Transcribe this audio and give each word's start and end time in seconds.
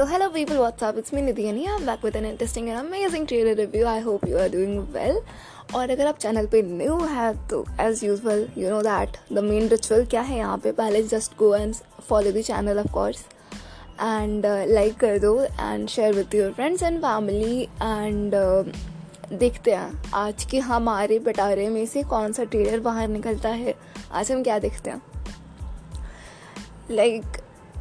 So 0.00 0.06
hello 0.06 0.30
people, 0.30 0.58
what's 0.60 0.82
up? 0.82 0.96
It's 0.96 1.12
me 1.12 1.20
Nidhi 1.20 1.44
and 1.50 1.58
I'm 1.68 1.84
back 1.84 2.02
with 2.02 2.14
an 2.16 2.24
interesting 2.24 2.70
and 2.70 2.78
amazing 2.78 3.26
trailer 3.26 3.54
review. 3.54 3.84
I 3.84 3.98
hope 4.00 4.26
you 4.26 4.38
are 4.38 4.48
doing 4.48 4.76
well. 4.94 5.18
और 5.74 5.90
अगर 5.90 6.06
आप 6.06 6.18
channel 6.18 6.46
पे 6.52 6.62
new 6.62 6.96
है 7.06 7.32
तो 7.48 7.64
as 7.80 8.04
usual 8.04 8.46
you 8.58 8.70
know 8.70 8.80
that 8.82 9.16
the 9.32 9.42
main 9.44 9.68
ritual 9.68 10.04
क्या 10.10 10.20
है 10.20 10.38
यहाँ 10.38 10.56
पे 10.58 10.72
पहले 10.78 11.02
just 11.08 11.36
go 11.38 11.54
and 11.56 11.74
follow 12.08 12.32
the 12.32 12.42
channel 12.46 12.78
of 12.78 12.90
course 12.92 13.24
and 14.00 14.46
like 14.70 14.96
कर 15.00 15.18
दो 15.18 15.34
and 15.42 15.86
share 15.88 16.14
with 16.14 16.34
your 16.34 16.52
friends 16.52 16.82
and 16.82 16.98
family 17.02 17.62
and 17.62 18.34
देखते 19.34 19.74
हैं 19.74 20.02
आज 20.22 20.44
के 20.50 20.58
हमारे 20.70 21.18
बटारे 21.28 21.68
में 21.76 21.84
से 21.86 22.02
कौन 22.14 22.32
सा 22.32 22.44
ट्रेलर 22.46 22.80
बाहर 22.88 23.08
निकलता 23.08 23.48
है 23.60 23.74
आज 24.12 24.32
हम 24.32 24.42
क्या 24.42 24.58
देखते 24.58 24.90
हैं 24.90 25.02
लाइक 26.90 27.39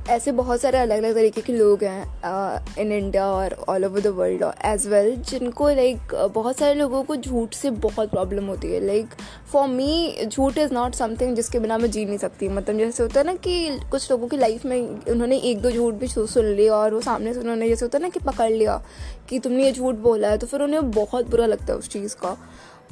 ऐसे 0.10 0.32
बहुत 0.32 0.62
सारे 0.62 0.78
अलग 0.78 0.98
अलग 0.98 1.16
तरीके 1.16 1.42
के 1.42 1.54
लोग 1.54 1.84
हैं 1.84 2.76
इन 2.82 2.92
इंडिया 2.92 3.26
और 3.26 3.54
all 3.70 3.86
over 3.86 4.02
the 4.02 4.08
world 4.18 4.44
as 4.66 4.86
well 4.88 5.16
जिनको 5.30 5.70
लाइक 5.70 6.14
बहुत 6.36 6.58
सारे 6.58 6.74
लोगों 6.76 7.02
को 7.04 7.16
झूठ 7.16 7.54
से 7.54 7.70
बहुत 7.70 8.10
प्रॉब्लम 8.10 8.46
होती 8.46 8.72
है। 8.72 8.80
लाइक 8.86 9.14
फॉर 9.52 9.68
मी 9.68 10.26
झूठ 10.26 10.58
इज़ 10.58 10.74
नॉट 10.74 10.94
समथिंग 10.96 11.36
जिसके 11.36 11.60
बिना 11.60 11.78
मैं 11.78 11.92
जी 11.92 12.06
नहीं 12.06 12.18
सकती। 12.18 12.50
मतलब 12.50 12.78
जैसे 12.78 13.04
होता 13.04 13.20
है 13.20 13.26
ना 13.26 13.34
कि 13.36 13.80
कुछ 13.92 14.10
लोगों 14.12 14.28
की 14.28 14.38
लाइफ 14.38 14.66
में 14.66 14.80
उन्होंने 15.12 15.38
एक 15.52 15.62
दो 15.62 15.72
झूठ 15.72 15.94
भी 15.94 16.08
सुन 16.08 16.46
लिया 16.46 16.76
और 16.76 16.94
वो 16.94 17.02
सामने 17.02 17.34
से 17.34 17.40
उन्होंने 17.40 17.70
जैसे 17.70 17.86
होता 17.86 17.98
है 17.98 18.02
ना 18.02 18.10
कि 18.10 18.20
पकड़ 18.26 18.50
लिया 18.52 18.82
कि 19.30 19.40
तुमने 19.40 19.64
ये 19.64 19.72
झूठ 19.72 19.96
बोला 20.08 20.30
है 20.30 20.38
तो 20.38 20.48
फिर 20.48 20.62
उन्हें 20.62 20.90
बहुत 20.92 21.30
बुरा 21.30 21.46
लगता 21.46 21.74
है 21.74 21.80
उस 21.80 21.90
चीज़ 21.90 22.16
का। 22.16 22.38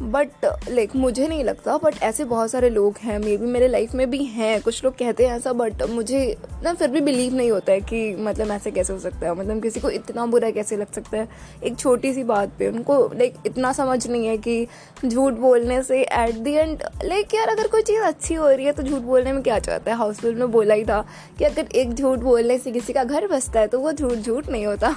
बट 0.02 0.46
लाइक 0.70 0.96
मुझे 0.96 1.28
नहीं 1.28 1.44
लगता 1.44 1.78
बट 1.78 1.96
ऐसे 2.04 2.24
बहुत 2.26 2.52
सारे 2.52 2.70
लोग 2.70 2.98
हैं 2.98 3.18
मे 3.20 3.36
बी 3.38 3.46
मेरे 3.46 3.68
लाइफ 3.68 3.94
में 3.96 4.10
भी 4.10 4.24
हैं, 4.24 4.62
कुछ 4.62 4.84
लोग 4.84 4.94
कहते 4.94 5.26
हैं 5.28 5.36
ऐसा 5.38 5.54
बट 5.54 5.82
मुझे 5.90 6.20
ना 6.64 6.74
फिर 6.74 6.90
भी 6.90 7.02
बिलीव 7.02 7.36
नहीं 7.36 7.52
होता 7.52 7.72
है 7.72 7.82
कि 7.82 8.16
मतलब 8.16 8.52
ऐसे 8.52 8.72
कैसे 8.72 8.94
हो 8.94 9.00
सकता 9.00 9.26
है 9.26 9.34
मतलब 9.36 9.62
किसी 9.62 9.80
को 9.80 9.90
इतना 9.90 10.26
बुरा 10.26 10.50
कैसे 10.50 10.78
लग 10.78 10.92
सकता 10.94 11.18
है। 11.18 11.28
एक 11.64 11.78
छोटी 11.80 12.14
सी 12.14 12.24
बात 12.24 12.52
पे 12.60 12.68
उनको 12.68 13.00
लाइक 13.16 13.36
इतना 13.46 13.72
समझ 13.74 14.08
नहीं 14.08 14.28
है 14.28 14.38
कि 14.38 14.68
झूठ 15.06 15.34
बोलने 15.34 15.82
से 15.84 16.02
एट 16.02 16.36
दी 16.36 16.54
एंड 16.54 16.84
लाइक 17.04 17.34
यार 17.36 17.50
अगर 17.50 17.68
कोई 17.68 17.82
चीज़ 17.82 18.02
अच्छी 18.04 18.34
हो 18.34 18.50
रही 18.50 18.66
है 18.66 18.72
तो 18.72 18.84
झूठ 18.84 19.02
बोलने 19.02 19.34
में 19.34 19.44
क्या 19.44 19.60
चाहता 19.60 19.92
है? 19.92 19.98
हाउसफुल 19.98 20.36
में 20.36 20.52
बोला 20.52 20.74
ही 20.74 20.86
था 20.86 21.06
कि 21.40 21.46
अगर 21.46 21.76
एक 21.76 21.94
झूठ 21.94 22.20
बोलने 22.20 22.58
से 22.58 22.72
किसी 22.72 22.94
का 22.94 23.04
घर 23.04 23.28
बसता 23.28 23.60
है 23.60 23.68
तो 23.68 23.80
वो 23.80 23.92
झूठ 23.92 24.14
झूठ 24.14 24.50
नहीं 24.50 24.66
होता। 24.66 24.96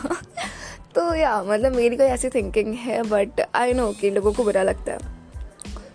तो 0.94 1.14
या 1.14 1.42
मतलब 1.42 1.72
मेरी 1.72 1.96
कोई 1.96 2.06
ऐसी 2.06 2.28
थिंकिंग 2.28 2.74
है 2.74 3.02
बट 3.02 3.40
आई 3.54 3.72
नो 3.72 3.92
कि 3.92 4.10
लोगों 4.10 4.32
को 4.32 4.44
बुरा 4.44 4.62
लगता 4.62 4.92
है। 4.92 4.98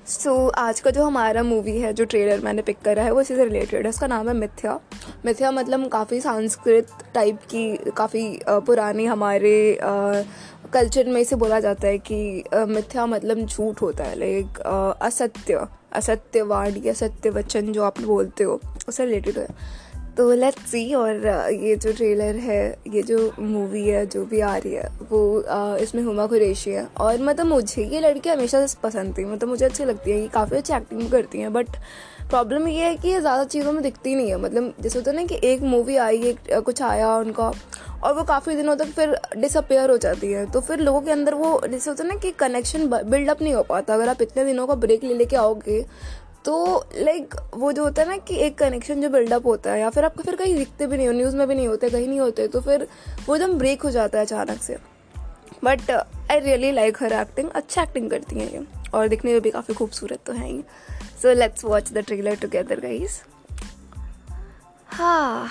सो 0.08 0.50
so, 0.50 0.54
आज 0.56 0.80
का 0.80 0.92
जो 0.92 1.04
हमारा 1.04 1.44
मूवी 1.44 1.78
है 1.80 1.94
जो 1.94 2.06
ट्रेलर 2.06 2.42
मैंने 2.42 2.62
पिक 2.62 2.78
करा 2.86 3.04
है 3.04 3.12
वो 3.12 3.22
इसी 3.22 3.36
से 3.36 3.44
रिलेटेड 3.44 3.84
है। 3.84 3.90
उसका 3.90 4.08
नाम 4.08 4.28
है 4.28 4.34
मिथ्या। 4.34 4.80
मिथ्या 5.26 5.52
मतलब 5.52 5.88
काफ़ी 5.88 6.20
सांस्कृत 6.22 6.88
टाइप 7.14 7.40
की 7.54 7.92
काफ़ी 7.92 8.40
पुरानी 8.50 9.06
हमारे 9.06 9.80
कल्चर 10.74 11.08
में 11.08 11.22
इसे 11.22 11.36
बोला 11.36 11.60
जाता 11.60 11.88
है 11.88 11.98
कि 11.98 12.44
मिथ्या 12.56 13.06
मतलब 13.06 13.46
झूठ 13.46 13.82
होता 13.82 14.04
है। 14.04 14.20
लाइक 14.20 14.60
असत्य 15.02 15.66
असत्य 15.94 16.42
वाणी 16.42 16.90
असत्य 16.90 17.30
वचन 17.30 17.72
जो 17.72 17.84
आप 17.84 18.02
बोलते 18.02 18.44
हो 18.44 18.60
उससे 18.88 19.06
रिलेटेड 19.06 19.38
है। 19.38 19.48
तो 20.18 20.32
लेट्स 20.34 20.70
सी 20.72 20.94
और 20.94 21.26
ये 21.54 21.76
जो 21.76 21.92
ट्रेलर 21.94 22.36
है, 22.38 22.78
ये 22.88 23.02
जो 23.04 23.18
मूवी 23.40 23.82
है, 23.88 24.06
जो 24.06 24.24
भी 24.26 24.40
आ 24.42 24.56
रही 24.58 24.74
है, 24.74 24.88
वो 25.12 25.78
इसमें 25.78 26.02
हुमा 26.04 26.26
कुरेशी 26.26 26.72
है। 26.72 26.88
और 26.98 27.22
मतलब 27.22 27.46
मुझे 27.46 27.84
ये 27.84 28.00
लड़की 28.02 28.30
हमेशा 28.30 28.66
से 28.66 28.78
पसंद 28.84 29.18
थी 29.18 29.26
मतलब 29.26 29.50
मुझे 29.50 29.66
अच्छी 29.66 29.86
लगती 29.86 30.12
है, 30.12 30.20
ये 30.20 30.28
काफ़ी 30.34 30.58
अच्छी 30.58 30.74
एक्टिंग 30.74 31.10
करती 31.12 31.40
हैं 31.40 31.54
बट 31.54 31.78
प्रॉब्लम 32.30 32.68
ये 32.68 32.84
है 32.84 32.96
कि 32.96 33.08
ये 33.08 33.20
ज़्यादा 33.20 33.44
चीज़ों 33.46 33.72
में 33.72 33.82
दिखती 33.84 34.14
नहीं 34.16 34.30
है। 34.30 34.38
मतलब 34.42 34.74
जैसे 34.82 35.00
होता 35.00 35.12
है 35.12 35.18
ना 35.18 35.26
कि 35.26 35.40
एक 35.44 35.62
मूवी 35.64 35.98
आई, 35.98 36.22
एक 36.24 36.54
कुछ 36.56 36.82
आया 36.82 37.16
उनका, 37.18 37.52
और 38.04 38.14
वो 38.14 38.24
काफ़ी 38.24 38.56
दिनों 38.56 38.76
तक 38.76 38.88
फिर 38.96 39.16
डिसअपेयर 39.38 39.90
हो 39.90 39.98
जाती 39.98 40.32
है। 40.32 40.46
तो 40.52 40.62
फिर 40.62 40.80
लोगों 40.80 41.02
के 41.02 41.12
अंदर 41.12 41.34
वो, 41.34 41.62
जैसे 41.68 41.90
होता 41.90 42.04
है 42.04 42.10
ना 42.10 42.16
कि 42.16 42.32
कनेक्शन 42.40 42.88
बिल्डअप 42.88 43.42
नहीं 43.42 43.54
हो 43.54 43.64
पाता। 43.64 43.94
अगर 43.94 44.10
आप 44.10 44.22
इतने 44.22 44.46
दिनों 44.46 44.68
का 44.68 44.76
ब्रेक 44.76 45.04
ले, 45.04 45.14
लेके 45.14 45.36
आओगे 45.36 45.86
तो 46.46 46.56
लाइक 46.96 47.36
वो 47.54 47.72
जो 47.72 47.84
होता 47.84 48.02
है 48.02 48.08
ना 48.08 48.18
कि 48.18 48.36
एक 48.38 48.58
कनेक्शन 48.58 49.02
जो 49.02 49.10
बिल्डअप 49.10 49.46
होता 49.46 49.72
है, 49.72 49.80
या 49.80 49.90
फिर 49.90 50.06
आपको 50.06 50.24
फिर 50.24 50.36
कहीं 50.36 50.56
दिखते 50.58 50.88
भी 50.88 50.98
नहीं 50.98 51.08
हो 51.08 51.14
न्यूज़ 51.14 51.36
में 51.36 51.48
भी 51.48 51.56
नहीं 51.56 51.68
होते, 51.68 51.90
कहीं 51.90 52.08
नहीं 52.08 52.20
होते 52.20 52.48
तो 52.48 52.62
फिर 52.62 52.88
वो 53.28 53.36
एकदम 53.36 53.54
ब्रेक 53.54 53.82
हो 53.82 53.92
जाता 53.92 54.20
है 54.20 54.26
अचानक 54.26 54.62
से। 54.62 54.78
But 55.64 55.92
I 55.92 56.40
really 56.40 56.72
like 56.72 56.98
her 57.04 57.14
acting 57.14 57.50
अच्छा 57.50 57.82
एक्टिंग 57.84 58.10
करती 58.10 58.40
हैं 58.40 58.52
ये। 58.52 58.66
और 58.94 59.08
दिखने 59.08 59.32
में 59.34 59.42
भी 59.42 59.52
काफ़ी 59.52 59.74
खूबसूरत 59.74 60.20
तो 60.26 60.34
हैं 60.34 60.50
ये। 60.50 60.64
So 61.22 61.34
let's 61.34 61.66
watch 61.66 61.92
the 61.92 61.98
trailer 61.98 62.36
together 62.36 62.80
guys 62.80 63.22
हाँ। 64.90 65.50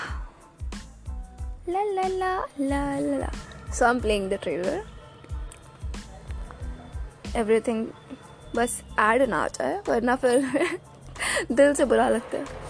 ला 1.69 1.83
ला 1.83 2.07
ला 2.07 2.37
ला 2.59 2.99
ला 2.99 3.31
so 3.73 3.85
I 3.85 3.91
am 3.91 3.99
playing 3.99 4.29
the 4.29 4.33
trailer 4.33 4.83
everything 7.35 7.87
बस 8.55 8.81
ऐड 8.99 9.21
ना 9.29 9.43
आ 9.43 9.47
जाए 9.47 9.79
वरना 9.87 10.15
फिर 10.15 10.79
दिल 11.51 11.73
से 11.75 11.85
बुरा 11.85 12.07
लगता 12.09 12.37
है। 12.37 12.63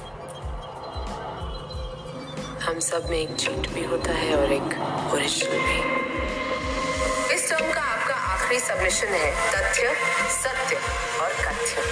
हम 2.62 2.80
सब 2.80 3.10
में 3.10 3.18
एक 3.18 3.36
चीट 3.36 3.70
भी 3.74 3.84
होता 3.86 4.14
है 4.14 4.36
और 4.36 4.52
एक 4.52 5.12
ओरिजिनल 5.14 5.60
भी। 5.66 7.36
इस 7.36 7.50
टर्म 7.50 7.72
का 7.74 7.82
आपका 7.82 8.16
आखिरी 8.34 8.60
सबमिशन 8.60 9.08
है 9.08 9.32
तथ्य 9.52 9.94
सत्य 10.38 10.76
और 11.22 11.34
कथ्य। 11.44 11.84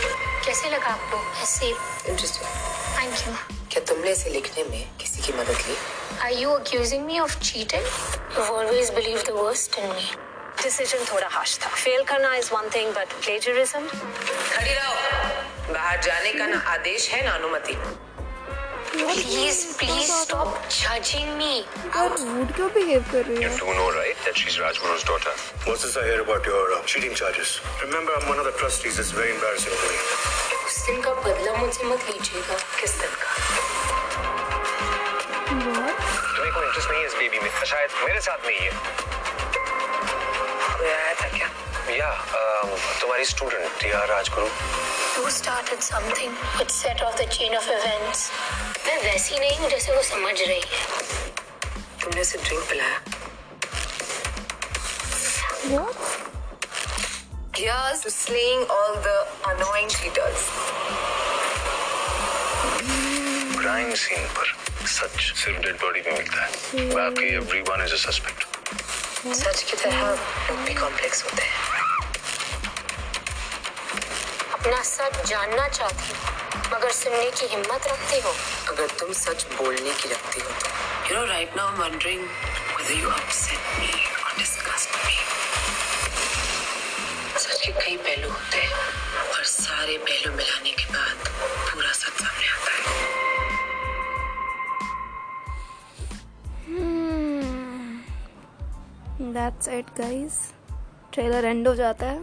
कैसे 0.46 0.70
लगा 0.70 0.88
आपको? 0.88 1.18
ऐसे 1.42 1.70
इंटरेस्टिंग 1.70 2.50
थैंक 2.98 3.28
यू 3.28 3.34
क्या 3.72 3.84
तुमने 3.94 4.12
इसे 4.12 4.30
लिखने 4.30 4.64
में 4.64 4.90
किसी 5.02 5.22
की 5.22 5.38
मदद 5.40 5.66
ली? 5.68 5.76
Are 6.26 6.36
you 6.42 6.50
accusing 6.58 7.08
me 7.08 7.22
of 7.22 7.40
cheating? 7.48 7.86
You've 8.36 8.54
always 8.58 8.92
believed 9.00 9.26
the 9.28 9.38
worst 9.38 9.82
in 9.84 9.90
me. 9.96 10.33
Decision 10.64 11.06
थोड़ा 11.12 11.28
हाश 11.32 11.58
था 11.64 11.70
फेल 11.76 12.04
करना 12.10 12.36
is 12.36 12.50
one 12.54 12.70
thing 12.76 12.94
but 12.94 13.14
plagiarism 13.24 13.88
खड़ी 13.88 14.74
रहो। 14.74 14.94
बाहर 15.74 16.02
जाने 16.02 16.32
का 16.34 16.46
ना 16.48 16.60
आदेश 16.74 17.10
है 17.10 17.26
ना 17.26 17.32
अनुमति 17.36 17.78
please 18.94 19.60
please 19.78 20.12
stop 20.12 20.62
judging 20.72 21.30
me 21.38 21.66
आप 21.96 22.16
रूड 22.20 22.56
क्यों 22.56 22.70
बिहेव 22.74 23.06
कर 23.12 23.26
रही 23.26 23.36
हो? 23.36 23.42
You 23.44 23.58
do 23.58 23.74
know 23.74 23.90
right 23.98 24.18
that 24.26 24.36
she 24.38 24.48
is 24.50 24.60
Rajguru's 24.60 25.06
daughter 25.08 25.36
what 25.66 25.86
is 25.86 25.98
I 26.00 26.06
hear 26.06 26.20
about 26.22 26.48
your 26.48 26.84
cheating 26.88 27.16
charges 27.16 27.60
remember 27.82 28.14
I 28.14 28.20
am 28.22 28.30
one 28.32 28.40
of 28.40 28.48
the 28.48 28.58
trustees 28.60 29.00
is 29.00 29.14
very 29.16 29.32
embarrassing 29.34 29.76
for 29.76 29.94
you 29.94 30.00
उस 30.68 30.78
का 31.06 31.14
बदला 31.14 31.54
मुझे 31.54 31.84
मत 31.84 32.10
लीजिएगा। 32.10 32.58
किस 32.80 32.92
दिन 33.00 33.16
का? 33.24 33.30
तुम्हें 35.50 36.54
कोई 36.54 36.66
इंटरेस्ट 36.66 36.90
नहीं 36.90 37.02
है 37.02 37.08
इस 37.08 37.16
बेबी 37.16 37.40
में। 37.40 37.50
अच्छा, 37.50 37.66
शायद 37.66 37.90
मेरे 38.06 38.22
साथ 38.22 38.48
में 38.48 38.54
ही 38.60 38.66
है। 38.66 38.72
कोई 40.84 40.92
आया 40.92 41.14
था 41.14 41.28
क्या? 41.38 41.48
या 41.96 42.08
um, 42.38 42.72
तुम्हारी 43.02 43.26
स्टूडेंट 43.26 43.84
या 43.86 44.00
Rajguru. 44.06 44.48
You 45.18 45.30
started 45.36 45.84
something 45.86 46.34
which 46.58 46.74
set 46.78 47.04
off 47.08 47.16
the 47.20 47.28
chain 47.36 47.54
of 47.60 47.70
events. 47.76 48.24
मैं 48.88 48.98
वैसी 49.04 49.40
नहीं 49.40 49.58
हूँ 49.60 49.70
जैसे 49.70 49.96
वो 49.96 50.02
समझ 50.04 50.34
रही 50.42 50.60
है। 50.60 50.82
तुमने 52.04 52.22
उसे 52.22 52.38
ड्रिंक 52.38 52.64
पिलाया। 52.70 53.00
Here's 57.58 58.02
to 58.06 58.12
slaying 58.14 58.64
all 58.78 58.96
the 59.08 59.18
annoying 59.52 59.94
cheaters. 59.96 60.48
Crime 63.62 63.94
scene 64.04 64.28
पर 64.38 64.56
सच 64.96 65.22
सिर्फ़ 65.44 65.62
डेड 65.66 65.76
बॉडी 65.84 66.02
में 66.08 66.14
मिलता 66.14 66.44
है 66.44 66.90
बाकी 66.96 67.34
एवरीवन 67.36 67.86
इज़ 67.86 67.94
अ 67.94 68.02
सस्पेक्ट 68.10 68.53
सच 69.24 69.62
की 69.64 69.78
तरह 69.78 70.02
लोग 70.02 70.58
भी 70.60 70.74
कॉम्प्लेक्स 70.74 71.24
होते 71.24 71.44
हैं। 71.44 71.52
अपना 74.54 74.82
सच 74.84 75.26
जानना 75.30 75.68
चाहती 75.68 76.10
हूँ, 76.10 76.18
मगर 76.74 76.92
सुनने 76.92 77.30
की 77.32 77.46
हिम्मत 77.46 77.88
रखती 77.88 78.20
हो। 78.20 78.34
अगर 78.68 78.88
तुम 79.00 79.14
सच 79.14 79.46
बोलने 79.54 79.94
की 79.94 80.10
रखती 80.10 80.42
हो 80.42 80.50
तो। 80.50 81.14
You 81.14 81.20
know 81.20 81.26
right 81.26 81.56
now 81.58 81.68
I 81.68 81.74
am 81.74 81.82
wondering 81.82 82.28
whether 82.76 82.96
you 82.96 83.10
upset 83.10 83.80
me. 83.80 84.13
That's 99.24 99.68
it 99.68 99.86
guys 99.98 100.40
trailer 101.14 101.46
end 101.46 101.68
हो 101.68 101.76
जाता 101.76 102.06
है। 102.06 102.18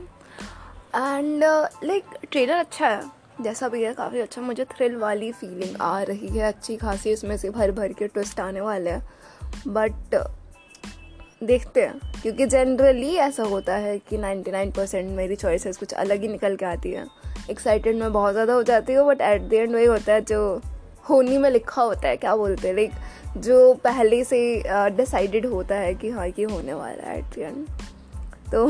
एंड 0.97 1.45
लाइक 1.85 2.05
ट्रेलर 2.33 2.55
अच्छा 2.55 2.89
है। 2.89 3.03
जैसा 3.43 3.69
भी 3.69 3.83
है, 3.83 3.93
काफ़ी 3.95 4.21
अच्छा। 4.21 4.43
मुझे 4.43 4.65
थ्रिल 4.65 4.97
वाली 4.97 5.31
फीलिंग 5.33 5.77
आ 5.81 6.03
रही 6.03 6.29
है। 6.29 6.43
अच्छी 6.43 6.77
खासी 6.77 7.11
इसमें 7.11 7.37
से 7.37 7.51
भर 7.51 7.71
भर 7.71 7.93
के 7.93 8.07
ट्विस्ट 8.07 8.41
आने 8.41 8.61
वाले 8.61 8.91
हैं। 8.91 9.03
बट 9.69 10.15
देखते 11.43 11.85
हैं। 11.87 12.21
क्योंकि 12.23 12.47
जनरली 12.47 13.15
ऐसा 13.17 13.43
होता 13.43 13.77
है 13.77 13.99
कि 13.99 14.19
99 14.19 14.75
परसेंट 14.77 15.11
मेरी 15.11 15.37
चॉइसेस 15.37 15.77
कुछ 15.77 15.93
अलग 15.95 16.23
ही 16.23 16.29
निकल 16.29 16.57
के 16.57 16.65
आती 16.67 16.91
है। 16.93 17.07
एक्साइटेड 17.51 17.97
मैं 17.97 18.13
बहुत 18.13 18.33
ज़्यादा 18.33 18.55
हो 18.55 18.63
जाती 18.63 18.93
हूँ 18.93 19.07
बट 19.07 19.21
एट 19.21 19.43
द 19.43 19.53
एंड 19.53 19.75
वही 19.75 19.85
होता 19.85 20.13
है 20.13 20.21
जो 20.21 20.41
होनी 21.11 21.39
में 21.39 21.51
लिखा 21.51 21.83
होता 21.83 22.09
है 22.09 22.17
क्या 22.17 22.37
बोलते 22.37 22.69
हैं? 22.69 22.75
लाइक 22.75 22.91
जो 23.37 23.75
पहले 23.75 24.25
से 24.25 24.41
डिसाइडेड 24.97 25.47
uh, 25.47 25.53
होता 25.53 25.75
है 25.75 25.95
कि 25.95 26.11
हाँ 26.11 26.27
ये 26.29 26.45
होने 26.45 26.75
वाला 26.75 27.11
है 27.11 27.19
एट 27.19 27.39
एंड 27.39 27.67
तो 28.53 28.69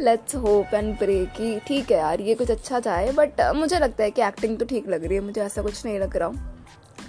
लेट्स 0.00 0.34
होप 0.34 0.74
एंड 0.74 0.96
प्रे 0.98 1.24
कि 1.36 1.58
ठीक 1.66 1.90
है 1.92 1.98
यार 1.98 2.20
ये 2.20 2.34
कुछ 2.34 2.50
अच्छा 2.50 2.80
चाहे 2.80 3.12
बट 3.12 3.40
uh, 3.40 3.54
मुझे 3.54 3.78
लगता 3.78 4.04
है 4.04 4.10
कि 4.10 4.22
एक्टिंग 4.22 4.58
तो 4.58 4.64
ठीक 4.64 4.88
लग 4.88 5.04
रही 5.04 5.14
है 5.14 5.20
मुझे 5.20 5.40
ऐसा 5.40 5.62
कुछ 5.62 5.84
नहीं 5.84 5.98
लग 5.98 6.16
रहा। 6.16 6.28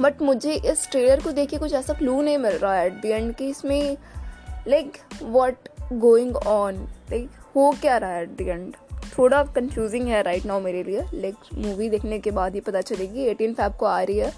बट 0.02 0.22
मुझे 0.22 0.54
इस 0.54 0.88
ट्रेलर 0.92 1.22
को 1.22 1.32
देख 1.32 1.50
के 1.50 1.58
कुछ 1.58 1.74
ऐसा 1.74 1.94
क्लू 1.94 2.22
नहीं 2.22 2.38
मिल 2.38 2.54
रहा 2.54 2.74
है 2.76 2.88
एट 2.88 2.94
दी 2.94 3.10
एंड 3.10 3.36
कि 3.36 3.50
इसमें 3.50 3.98
like 4.68 4.98
what 5.24 5.70
going 5.94 6.36
on 6.36 6.76
like 7.12 7.30
हो 7.56 7.76
क्या 7.82 7.98
रहा 7.98 8.10
है 8.10 8.24
एट 8.24 8.30
दी 8.30 8.50
एंड 8.50 8.76
थोड़ा 9.18 9.44
कंफ्यूजिंग 9.44 10.08
है 10.08 10.22
राइट 10.24 10.46
नाउ 10.46 10.60
मेरे 10.60 10.84
लिए। 10.84 11.06
लाइक 11.14 11.36
मूवी 11.54 11.90
देखने 11.90 12.20
के 12.20 12.32
बाद 12.32 12.54
ही 12.54 12.60
पता 12.60 12.82
चलेगी 12.82 13.24
एटीन 13.24 13.54
फैब 13.54 13.76
को 13.76 13.86
आ 13.86 14.02
रही 14.02 14.18
है। 14.18 14.34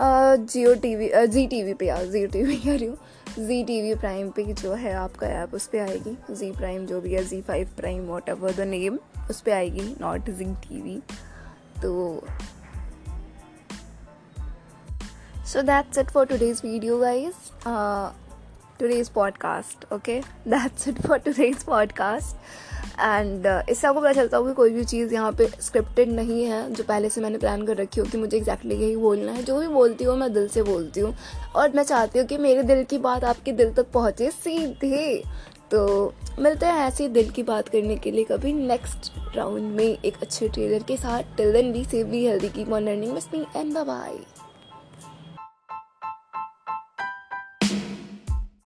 Jio 0.00 0.74
T 0.74 0.94
V 0.96 1.10
Zee 1.26 1.46
T 1.46 1.62
V 1.62 1.74
पे 1.74 1.86
यार 1.86 2.04
जियो 2.06 2.26
टी 2.26 2.42
वी 2.42 2.56
कह 2.56 2.76
रही 2.76 2.86
हूँ। 2.86 2.96
जी 3.38 3.62
टी 3.64 3.80
वी 3.82 3.94
प्राइम 3.94 4.30
पे 4.30 4.44
जो 4.44 4.72
है 4.74 4.92
आपका 4.94 5.26
ऐप 5.26 5.54
उस 5.54 5.66
पर 5.66 5.78
आएगी। 5.78 6.16
जी 6.34 6.50
प्राइम 6.52 6.86
जो 6.86 7.00
भी 7.00 7.14
है 7.14 7.24
Zee 7.24 7.40
five 7.42 7.70
prime 7.76 8.06
whatever 8.28 8.52
the 8.52 8.60
name 8.60 8.98
उस 9.30 9.40
पर 9.40 9.52
आएगी 9.52 9.94
नॉट 10.00 10.30
जी 10.30 10.44
टी 10.44 10.80
वी 10.82 11.02
तो 11.82 12.22
so 15.50 15.60
that's 15.62 15.98
it 16.00 16.10
for 16.14 16.22
today's 16.30 16.58
video 16.62 16.96
guys. 17.02 17.36
Uh, 17.68 18.08
today's 18.80 19.08
podcast 19.12 19.86
okay? 19.90 20.16
That's 20.54 20.86
it 20.86 20.98
for 21.04 21.18
podcast. 21.20 22.34
And 23.00 23.46
uh, 23.46 23.68
इससे 23.70 23.86
आपको 23.86 24.00
पता 24.00 24.12
चलता 24.12 24.36
हो 24.36 24.44
कि 24.44 24.52
कोई 24.52 24.70
भी 24.70 24.84
चीज़ 24.84 25.14
यहाँ 25.14 25.32
पे 25.32 25.46
स्क्रिप्टेड 25.60 26.08
नहीं 26.08 26.44
है 26.44 26.72
जो 26.72 26.84
पहले 26.84 27.08
से 27.08 27.20
मैंने 27.20 27.38
प्लान 27.38 27.66
कर 27.66 27.76
रखी 27.76 28.00
हो 28.00 28.06
कि 28.06 28.18
मुझे 28.18 28.36
एग्जैक्टली 28.36 28.70
exactly 28.70 28.88
यही 28.88 29.02
बोलना 29.02 29.32
है। 29.32 29.42
जो 29.42 29.58
भी 29.60 29.68
बोलती 29.68 30.04
हूँ 30.04 30.16
मैं 30.16 30.32
दिल 30.32 30.48
से 30.48 30.62
बोलती 30.62 31.00
हूँ। 31.00 31.14
और 31.56 31.72
मैं 31.74 31.82
चाहती 31.82 32.18
हूँ 32.18 32.26
कि 32.26 32.38
मेरे 32.38 32.62
दिल 32.62 32.84
की 32.84 32.98
बात 32.98 33.24
आपके 33.24 33.52
दिल 33.52 33.72
तक 33.74 33.90
पहुँचे 33.90 34.30
सीधे। 34.30 35.22
तो 35.70 36.14
मिलते 36.38 36.66
हैं 36.66 36.86
ऐसे 36.86 37.08
दिल 37.08 37.30
की 37.30 37.42
बात 37.42 37.68
करने 37.68 37.96
के 37.96 38.10
लिए 38.10 38.24
कभी 38.24 38.52
नेक्स्ट 38.52 39.12
राउंड 39.36 39.76
में 39.76 39.84
एक 39.84 40.22
अच्छे 40.22 40.48
ट्रेलर 40.48 40.82
के 40.82 40.96
साथ। 40.96 41.36
Till 41.36 41.52
then 41.52 41.72
be 41.72 41.84
safe 41.84 42.06
be 42.06 42.24
healthy 42.26 42.48
keep 42.48 42.64
on 42.64 42.84
learning 42.84 43.12
miss 43.12 43.28
me 43.34 43.46
and 43.56 43.72
bye 43.76 44.18